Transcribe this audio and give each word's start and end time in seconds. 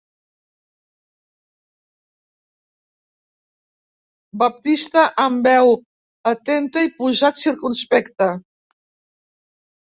Baptista 4.43 5.05
amb 5.25 5.45
veu 5.49 5.75
atenta 6.33 6.85
i 6.89 6.93
posat 7.03 7.43
circumspecte. 7.45 8.31